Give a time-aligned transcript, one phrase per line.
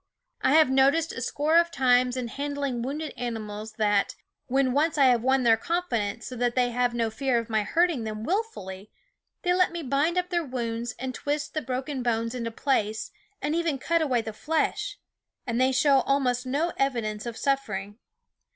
[0.41, 4.15] I have noticed a score of times in han dling wounded animals that,
[4.47, 7.61] when once I have won their confidence so that they have no fear of my
[7.61, 8.89] hurting them willfully,
[9.43, 13.11] they let me bind up their wounds and twist the broken bones into place,
[13.43, 14.97] and even cut 330 Gladsome 9 SCHOOL OF away the flesh;
[15.45, 17.99] and they show almost no evidence of suffering.